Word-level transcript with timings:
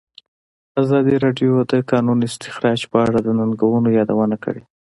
ازادي 0.81 1.15
راډیو 1.23 1.51
د 1.69 1.69
د 1.71 1.73
کانونو 1.91 2.21
استخراج 2.29 2.79
په 2.91 2.97
اړه 3.05 3.17
د 3.21 3.27
ننګونو 3.39 3.87
یادونه 3.97 4.35
کړې. 4.43 4.63